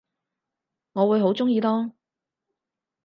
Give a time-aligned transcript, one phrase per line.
[0.93, 1.91] 我會好鍾意囉